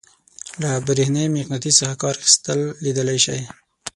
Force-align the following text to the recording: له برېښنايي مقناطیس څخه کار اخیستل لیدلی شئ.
له 0.61 0.71
برېښنايي 0.87 1.33
مقناطیس 1.37 1.75
څخه 1.79 1.95
کار 2.01 2.15
اخیستل 2.21 2.59
لیدلی 2.83 3.17
شئ. 3.25 3.39